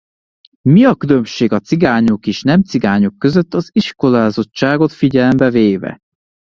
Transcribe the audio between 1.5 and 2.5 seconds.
a cigányok és